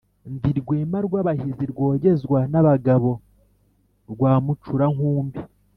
Ndi 0.33 0.51
Rwema 0.59 0.97
rw'abahizi, 1.07 1.63
rwogezwa 1.71 2.39
n'abagabo 2.51 3.11
rwa 4.11 4.33
mucurankumbi, 4.43 5.39